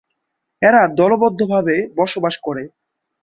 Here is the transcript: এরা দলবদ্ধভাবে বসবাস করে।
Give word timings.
এরা 0.61 0.81
দলবদ্ধভাবে 0.99 1.75
বসবাস 1.97 2.35
করে। 2.37 2.63